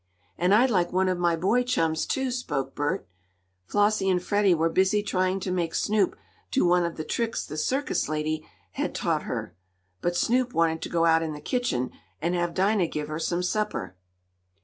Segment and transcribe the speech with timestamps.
[0.35, 3.07] "And I'd like one of my boy chums, too," spoke Bert.
[3.67, 6.15] Flossie and Freddie were busy trying to make Snoop
[6.49, 9.55] do one of the tricks the circus lady had taught her.
[10.01, 13.43] But Snoop wanted to go out in the kitchen, and have Dinah give her some
[13.43, 13.95] supper.